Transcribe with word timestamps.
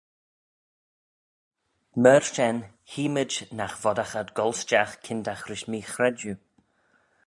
Myr 2.01 2.23
shen 2.33 2.57
hee 2.91 3.09
mayd 3.13 3.33
nagh 3.57 3.77
voddagh 3.81 4.15
ad 4.19 4.29
goll 4.37 4.57
stiagh 4.61 4.93
kyndagh 5.05 5.45
rish 5.49 5.65
mee-chredjue. 5.69 6.35